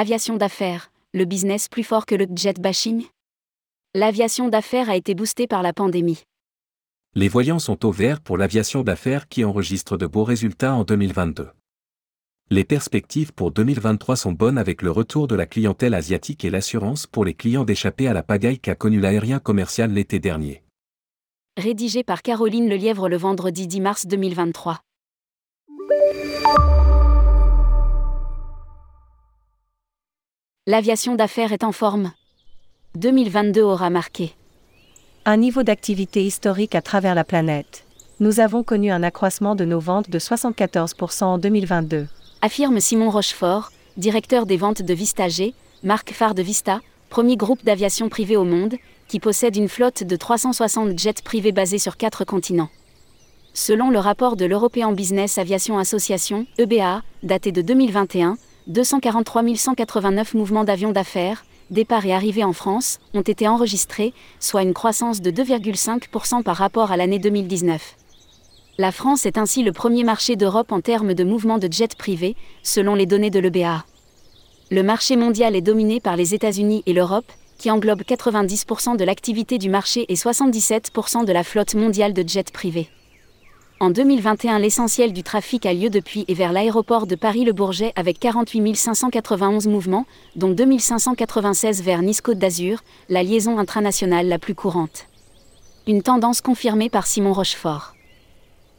[0.00, 3.04] Aviation d'affaires, le business plus fort que le jet bashing?
[3.96, 6.22] L'aviation d'affaires a été boostée par la pandémie.
[7.16, 11.48] Les voyants sont au vert pour l'aviation d'affaires qui enregistre de beaux résultats en 2022.
[12.50, 17.08] Les perspectives pour 2023 sont bonnes avec le retour de la clientèle asiatique et l'assurance
[17.08, 20.62] pour les clients d'échapper à la pagaille qu'a connue l'aérien commercial l'été dernier.
[21.56, 24.80] Rédigé par Caroline Lelièvre le vendredi 10 mars 2023.
[30.68, 32.12] L'aviation d'affaires est en forme.
[32.94, 34.34] 2022 aura marqué
[35.24, 37.86] un niveau d'activité historique à travers la planète.
[38.20, 42.06] Nous avons connu un accroissement de nos ventes de 74% en 2022.
[42.42, 48.10] Affirme Simon Rochefort, directeur des ventes de Vistager, marque phare de Vista, premier groupe d'aviation
[48.10, 48.74] privée au monde,
[49.08, 52.68] qui possède une flotte de 360 jets privés basés sur quatre continents.
[53.54, 58.36] Selon le rapport de l'European Business Aviation Association, EBA, daté de 2021,
[58.68, 64.74] 243 189 mouvements d'avions d'affaires, départ et arrivée en France, ont été enregistrés, soit une
[64.74, 67.96] croissance de 2,5% par rapport à l'année 2019.
[68.76, 72.36] La France est ainsi le premier marché d'Europe en termes de mouvements de jets privés,
[72.62, 73.86] selon les données de l'EBA.
[74.70, 79.56] Le marché mondial est dominé par les États-Unis et l'Europe, qui englobent 90% de l'activité
[79.56, 82.90] du marché et 77% de la flotte mondiale de jets privés.
[83.80, 88.18] En 2021, l'essentiel du trafic a lieu depuis et vers l'aéroport de Paris-Le Bourget avec
[88.18, 95.06] 48 591 mouvements, dont 2596 vers Nice-Côte d'Azur, la liaison intranationale la plus courante.
[95.86, 97.94] Une tendance confirmée par Simon Rochefort.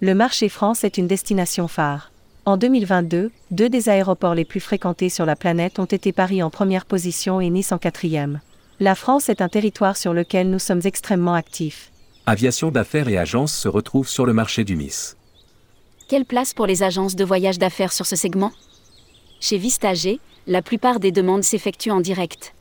[0.01, 2.11] Le marché France est une destination phare.
[2.43, 6.49] En 2022, deux des aéroports les plus fréquentés sur la planète ont été Paris en
[6.49, 8.41] première position et Nice en quatrième.
[8.81, 11.89] La France est un territoire sur lequel nous sommes extrêmement actifs
[12.25, 15.17] aviation d'affaires et agences se retrouvent sur le marché du Miss.
[16.07, 18.51] Quelle place pour les agences de voyage d'affaires sur ce segment?
[19.39, 22.53] Chez Vistager, la plupart des demandes s'effectuent en direct.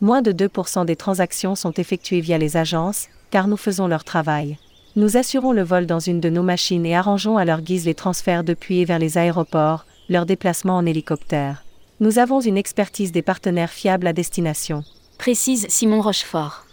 [0.00, 4.58] Moins de 2% des transactions sont effectuées via les agences, car nous faisons leur travail.
[4.96, 7.94] Nous assurons le vol dans une de nos machines et arrangeons à leur guise les
[7.94, 11.64] transferts depuis et vers les aéroports, leurs déplacements en hélicoptère.
[12.00, 14.84] Nous avons une expertise des partenaires fiables à destination.
[15.18, 16.67] Précise Simon Rochefort.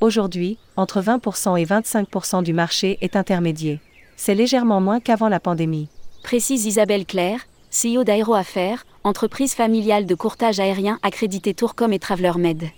[0.00, 3.78] Aujourd'hui, entre 20% et 25% du marché est intermédiaire.
[4.16, 5.88] C'est légèrement moins qu'avant la pandémie.
[6.22, 12.70] Précise Isabelle Claire, CEO d'AéroAffaires, entreprise familiale de courtage aérien accréditée Tourcom et TravelerMed.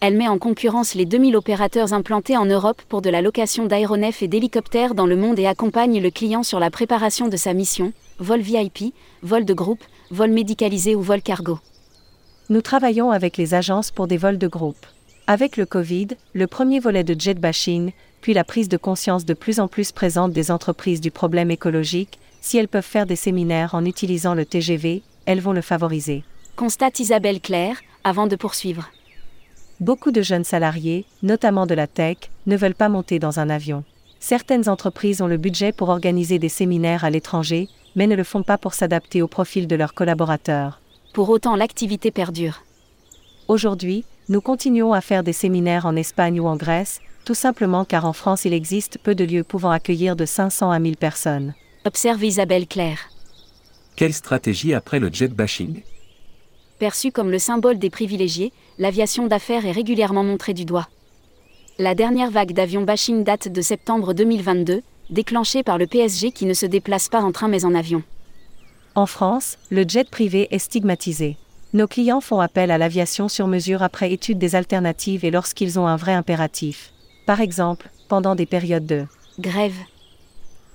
[0.00, 4.22] Elle met en concurrence les 2000 opérateurs implantés en Europe pour de la location d'aéronefs
[4.22, 7.92] et d'hélicoptères dans le monde et accompagne le client sur la préparation de sa mission,
[8.18, 11.58] vol VIP, vol de groupe, vol médicalisé ou vol cargo.
[12.48, 14.86] Nous travaillons avec les agences pour des vols de groupe.
[15.32, 19.32] Avec le Covid, le premier volet de jet bashing, puis la prise de conscience de
[19.32, 23.76] plus en plus présente des entreprises du problème écologique, si elles peuvent faire des séminaires
[23.76, 26.24] en utilisant le TGV, elles vont le favoriser.
[26.56, 28.90] Constate Isabelle Claire, avant de poursuivre.
[29.78, 32.16] Beaucoup de jeunes salariés, notamment de la tech,
[32.46, 33.84] ne veulent pas monter dans un avion.
[34.18, 38.42] Certaines entreprises ont le budget pour organiser des séminaires à l'étranger, mais ne le font
[38.42, 40.80] pas pour s'adapter au profil de leurs collaborateurs.
[41.14, 42.64] Pour autant, l'activité perdure.
[43.46, 48.04] Aujourd'hui, nous continuons à faire des séminaires en Espagne ou en Grèce, tout simplement car
[48.04, 51.52] en France il existe peu de lieux pouvant accueillir de 500 à 1000 personnes.
[51.84, 53.10] Observe Isabelle Claire.
[53.96, 55.82] Quelle stratégie après le jet bashing?
[56.78, 60.88] Perçu comme le symbole des privilégiés, l'aviation d'affaires est régulièrement montrée du doigt.
[61.78, 66.54] La dernière vague d'avions bashing date de septembre 2022, déclenchée par le PSG qui ne
[66.54, 68.04] se déplace pas en train mais en avion.
[68.94, 71.36] En France, le jet privé est stigmatisé.
[71.72, 75.86] Nos clients font appel à l'aviation sur mesure après étude des alternatives et lorsqu'ils ont
[75.86, 76.92] un vrai impératif.
[77.26, 79.06] Par exemple, pendant des périodes de
[79.38, 79.76] grève.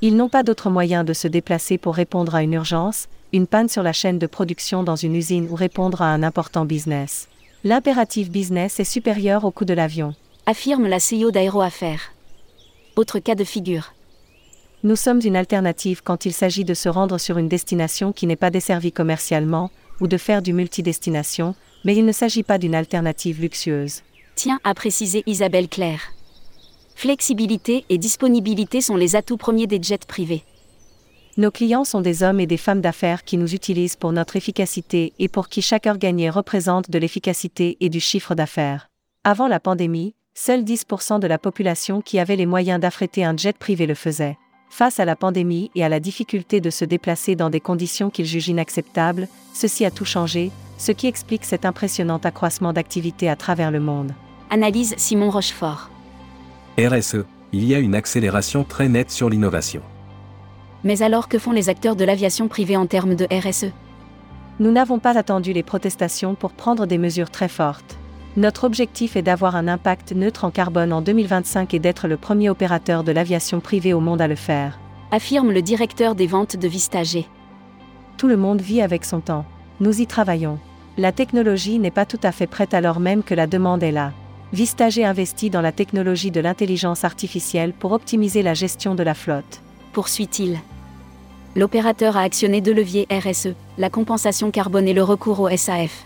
[0.02, 3.68] Ils n'ont pas d'autre moyen de se déplacer pour répondre à une urgence, une panne
[3.68, 7.28] sur la chaîne de production dans une usine ou répondre à un important business.
[7.66, 10.14] L'impératif business est supérieur au coût de l'avion.
[10.46, 12.14] Affirme la CEO d'Aéroaffaires.
[12.96, 13.94] Autre cas de figure.
[14.84, 18.36] Nous sommes une alternative quand il s'agit de se rendre sur une destination qui n'est
[18.36, 19.72] pas desservie commercialement,
[20.02, 24.02] ou de faire du multidestination, mais il ne s'agit pas d'une alternative luxueuse.
[24.36, 26.12] Tiens à préciser Isabelle Claire.
[26.96, 30.44] Flexibilité et disponibilité sont les atouts premiers des jets privés.
[31.38, 35.12] Nos clients sont des hommes et des femmes d'affaires qui nous utilisent pour notre efficacité
[35.20, 38.88] et pour qui chaque heure gagnée représente de l'efficacité et du chiffre d'affaires.
[39.26, 43.58] Avant la pandémie, seuls 10% de la population qui avait les moyens d'affréter un jet
[43.58, 44.38] privé le faisait.
[44.78, 48.26] Face à la pandémie et à la difficulté de se déplacer dans des conditions qu'ils
[48.26, 53.72] jugent inacceptables, ceci a tout changé, ce qui explique cet impressionnant accroissement d'activité à travers
[53.72, 54.12] le monde.
[54.50, 55.90] Analyse Simon Rochefort.
[56.78, 57.24] RSE,
[57.54, 59.82] il y a une accélération très nette sur l'innovation.
[60.84, 63.72] Mais alors que font les acteurs de l'aviation privée en termes de RSE
[64.60, 67.98] Nous n'avons pas attendu les protestations pour prendre des mesures très fortes.
[68.38, 72.50] Notre objectif est d'avoir un impact neutre en carbone en 2025 et d'être le premier
[72.50, 74.78] opérateur de l'aviation privée au monde à le faire.
[75.12, 77.28] Affirme le directeur des ventes de Vistager.
[78.18, 79.46] Tout le monde vit avec son temps.
[79.80, 80.60] Nous y travaillons.
[80.98, 84.12] La technologie n'est pas tout à fait prête alors même que la demande est là.
[84.52, 89.62] Vistager investit dans la technologie de l'intelligence artificielle pour optimiser la gestion de la flotte.
[89.94, 90.60] Poursuit-il.
[91.56, 96.06] L'opérateur a actionné deux leviers RSE, la compensation carbone et le recours au SAF.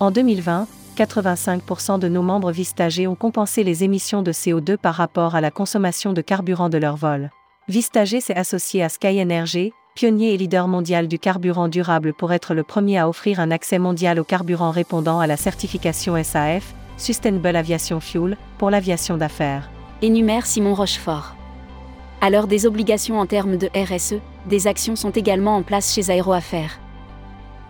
[0.00, 5.34] En 2020, 85% de nos membres Vistager ont compensé les émissions de CO2 par rapport
[5.34, 7.30] à la consommation de carburant de leur vol.
[7.68, 12.54] Vistager s'est associé à Sky Energy, pionnier et leader mondial du carburant durable pour être
[12.54, 17.56] le premier à offrir un accès mondial au carburant répondant à la certification SAF, Sustainable
[17.56, 19.70] Aviation Fuel, pour l'aviation d'affaires.
[20.02, 21.34] Énumère Simon Rochefort.
[22.20, 26.10] À l'heure des obligations en termes de RSE, des actions sont également en place chez
[26.10, 26.78] Aéroaffaires.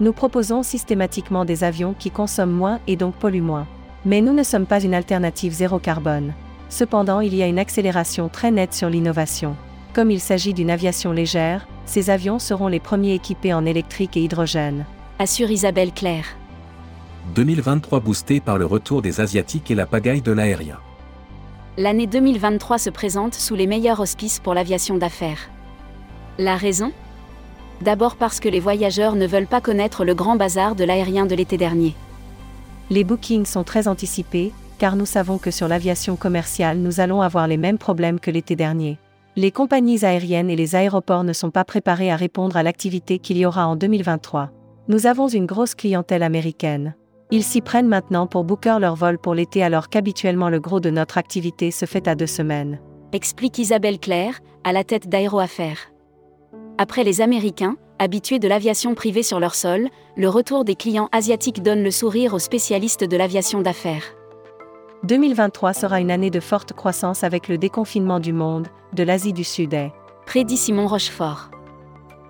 [0.00, 3.66] Nous proposons systématiquement des avions qui consomment moins et donc polluent moins.
[4.04, 6.32] Mais nous ne sommes pas une alternative zéro carbone.
[6.68, 9.56] Cependant, il y a une accélération très nette sur l'innovation.
[9.92, 14.22] Comme il s'agit d'une aviation légère, ces avions seront les premiers équipés en électrique et
[14.22, 14.84] hydrogène.
[15.20, 16.26] Assure Isabelle Claire.
[17.36, 20.78] 2023 boosté par le retour des Asiatiques et la pagaille de l'aérien.
[21.78, 25.50] L'année 2023 se présente sous les meilleurs auspices pour l'aviation d'affaires.
[26.38, 26.92] La raison?
[27.82, 31.34] D'abord parce que les voyageurs ne veulent pas connaître le grand bazar de l'aérien de
[31.34, 31.94] l'été dernier.
[32.90, 37.46] Les bookings sont très anticipés, car nous savons que sur l'aviation commerciale nous allons avoir
[37.48, 38.98] les mêmes problèmes que l'été dernier.
[39.36, 43.36] Les compagnies aériennes et les aéroports ne sont pas préparés à répondre à l'activité qu'il
[43.36, 44.50] y aura en 2023.
[44.88, 46.94] Nous avons une grosse clientèle américaine.
[47.30, 50.90] Ils s'y prennent maintenant pour booker leur vol pour l'été alors qu'habituellement le gros de
[50.90, 52.78] notre activité se fait à deux semaines.
[53.12, 55.93] Explique Isabelle Claire, à la tête d'Aéroaffaires.
[56.76, 61.62] Après les Américains, habitués de l'aviation privée sur leur sol, le retour des clients asiatiques
[61.62, 64.02] donne le sourire aux spécialistes de l'aviation d'affaires.
[65.04, 69.44] 2023 sera une année de forte croissance avec le déconfinement du monde, de l'Asie du
[69.44, 69.92] Sud-Est.
[70.26, 71.50] Prédit Simon Rochefort.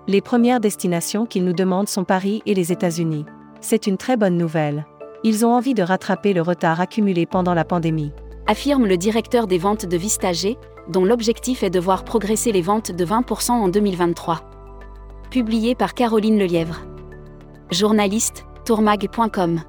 [0.07, 3.25] Les premières destinations qu'ils nous demandent sont Paris et les États-Unis.
[3.61, 4.85] C'est une très bonne nouvelle.
[5.23, 8.11] Ils ont envie de rattraper le retard accumulé pendant la pandémie.
[8.45, 10.59] Affirme le directeur des ventes de Vistager,
[10.89, 14.41] dont l'objectif est de voir progresser les ventes de 20% en 2023.
[15.31, 16.81] Publié par Caroline Lelièvre.
[17.71, 19.61] Journaliste, tourmag.com.